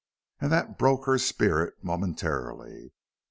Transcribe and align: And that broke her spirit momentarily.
And 0.39 0.51
that 0.51 0.79
broke 0.79 1.05
her 1.05 1.19
spirit 1.19 1.75
momentarily. 1.83 2.91